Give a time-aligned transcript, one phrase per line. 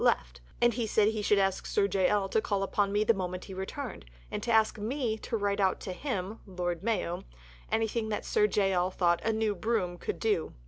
[0.03, 0.41] left.
[0.59, 2.07] And he said he should ask Sir J.
[2.07, 2.27] L.
[2.29, 5.79] to call upon me the moment he returned, and to ask me to write out
[5.81, 7.23] to him (Lord Mayo)
[7.71, 8.73] anything that Sir J.
[8.73, 8.89] L.
[8.89, 10.53] thought "a new broom" could do.